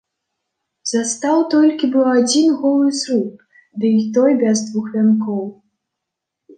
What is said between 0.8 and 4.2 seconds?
Застаў толькі быў адзін голы зруб, ды і